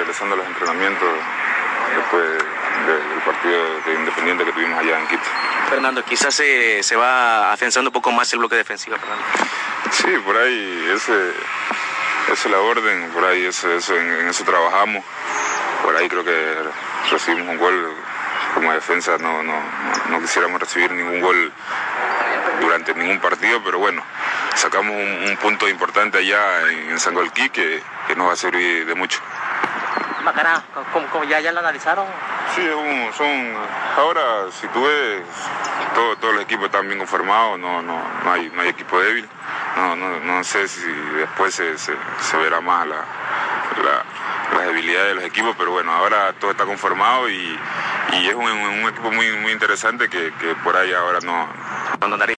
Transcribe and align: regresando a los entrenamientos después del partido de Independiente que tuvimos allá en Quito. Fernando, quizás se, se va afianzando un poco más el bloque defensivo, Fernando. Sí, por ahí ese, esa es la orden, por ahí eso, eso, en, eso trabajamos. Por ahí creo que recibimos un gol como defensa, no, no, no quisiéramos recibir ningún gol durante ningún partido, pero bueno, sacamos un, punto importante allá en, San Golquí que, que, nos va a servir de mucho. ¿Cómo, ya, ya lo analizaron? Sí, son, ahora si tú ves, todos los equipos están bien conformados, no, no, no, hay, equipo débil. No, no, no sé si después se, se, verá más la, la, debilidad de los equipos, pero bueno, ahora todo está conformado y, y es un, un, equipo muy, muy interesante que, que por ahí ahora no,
regresando 0.00 0.34
a 0.34 0.38
los 0.38 0.46
entrenamientos 0.46 1.08
después 1.94 2.24
del 2.86 3.22
partido 3.24 3.80
de 3.86 3.94
Independiente 3.94 4.44
que 4.44 4.52
tuvimos 4.52 4.78
allá 4.78 4.98
en 4.98 5.06
Quito. 5.08 5.22
Fernando, 5.68 6.04
quizás 6.04 6.34
se, 6.34 6.82
se 6.82 6.96
va 6.96 7.52
afianzando 7.52 7.90
un 7.90 7.92
poco 7.92 8.10
más 8.10 8.32
el 8.32 8.38
bloque 8.38 8.56
defensivo, 8.56 8.96
Fernando. 8.96 9.24
Sí, 9.90 10.08
por 10.24 10.36
ahí 10.36 10.90
ese, 10.94 11.32
esa 12.32 12.32
es 12.32 12.50
la 12.50 12.60
orden, 12.60 13.10
por 13.10 13.24
ahí 13.24 13.44
eso, 13.44 13.70
eso, 13.72 13.94
en, 13.94 14.28
eso 14.28 14.44
trabajamos. 14.44 15.04
Por 15.84 15.96
ahí 15.96 16.08
creo 16.08 16.24
que 16.24 16.54
recibimos 17.10 17.48
un 17.48 17.58
gol 17.58 17.94
como 18.54 18.72
defensa, 18.72 19.16
no, 19.18 19.42
no, 19.42 19.54
no 20.08 20.20
quisiéramos 20.20 20.60
recibir 20.60 20.90
ningún 20.92 21.20
gol 21.20 21.52
durante 22.60 22.94
ningún 22.94 23.20
partido, 23.20 23.62
pero 23.64 23.78
bueno, 23.78 24.02
sacamos 24.54 24.94
un, 24.94 25.36
punto 25.40 25.68
importante 25.68 26.18
allá 26.18 26.68
en, 26.70 26.98
San 26.98 27.14
Golquí 27.14 27.48
que, 27.50 27.82
que, 28.06 28.16
nos 28.16 28.28
va 28.28 28.32
a 28.32 28.36
servir 28.36 28.86
de 28.86 28.94
mucho. 28.94 29.20
¿Cómo, 31.12 31.24
ya, 31.24 31.40
ya 31.40 31.52
lo 31.52 31.60
analizaron? 31.60 32.06
Sí, 32.54 32.62
son, 33.16 33.54
ahora 33.96 34.50
si 34.50 34.66
tú 34.68 34.84
ves, 34.84 35.22
todos 35.94 36.34
los 36.34 36.42
equipos 36.42 36.66
están 36.66 36.86
bien 36.86 36.98
conformados, 36.98 37.58
no, 37.58 37.82
no, 37.82 38.00
no, 38.24 38.32
hay, 38.32 38.50
equipo 38.68 39.00
débil. 39.00 39.28
No, 39.76 39.96
no, 39.96 40.20
no 40.20 40.44
sé 40.44 40.66
si 40.68 40.90
después 41.16 41.54
se, 41.54 41.78
se, 41.78 41.94
verá 42.36 42.60
más 42.60 42.86
la, 42.86 43.04
la, 43.84 44.64
debilidad 44.66 45.04
de 45.04 45.14
los 45.14 45.24
equipos, 45.24 45.54
pero 45.56 45.70
bueno, 45.70 45.92
ahora 45.92 46.32
todo 46.34 46.50
está 46.50 46.64
conformado 46.64 47.28
y, 47.28 47.58
y 48.12 48.28
es 48.28 48.34
un, 48.34 48.44
un, 48.44 48.88
equipo 48.88 49.10
muy, 49.10 49.30
muy 49.38 49.52
interesante 49.52 50.08
que, 50.08 50.32
que 50.34 50.54
por 50.56 50.76
ahí 50.76 50.92
ahora 50.92 51.18
no, 51.22 51.48